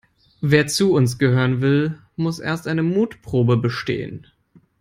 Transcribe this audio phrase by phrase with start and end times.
[0.41, 4.25] Wer zu uns gehören will, muss erst eine Mutprobe bestehen.